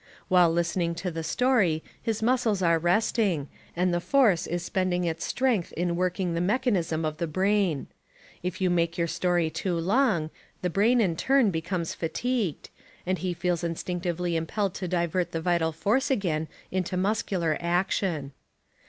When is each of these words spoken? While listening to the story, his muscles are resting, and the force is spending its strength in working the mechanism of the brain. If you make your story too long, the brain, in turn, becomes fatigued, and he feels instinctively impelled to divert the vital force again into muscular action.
While 0.29 0.49
listening 0.51 0.95
to 0.95 1.11
the 1.11 1.21
story, 1.23 1.83
his 2.01 2.23
muscles 2.23 2.63
are 2.63 2.79
resting, 2.79 3.49
and 3.75 3.93
the 3.93 3.99
force 4.01 4.47
is 4.47 4.63
spending 4.63 5.03
its 5.03 5.23
strength 5.23 5.71
in 5.73 5.95
working 5.95 6.33
the 6.33 6.41
mechanism 6.41 7.05
of 7.05 7.17
the 7.17 7.27
brain. 7.27 7.85
If 8.41 8.59
you 8.61 8.71
make 8.71 8.97
your 8.97 9.05
story 9.05 9.51
too 9.51 9.77
long, 9.79 10.31
the 10.63 10.71
brain, 10.71 11.01
in 11.01 11.15
turn, 11.17 11.51
becomes 11.51 11.93
fatigued, 11.93 12.71
and 13.05 13.19
he 13.19 13.31
feels 13.35 13.63
instinctively 13.63 14.35
impelled 14.35 14.73
to 14.73 14.87
divert 14.87 15.33
the 15.33 15.39
vital 15.41 15.71
force 15.71 16.09
again 16.09 16.47
into 16.71 16.97
muscular 16.97 17.55
action. 17.59 18.31